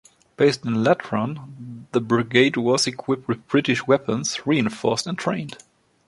Based 0.35 0.65
in 0.65 0.83
Latrun, 0.83 1.85
the 1.91 2.01
brigade 2.01 2.57
was 2.57 2.87
equipped 2.87 3.27
with 3.27 3.47
British 3.47 3.85
weapons, 3.85 4.47
reinforced 4.47 5.05
and 5.05 5.15
trained. 5.15 5.59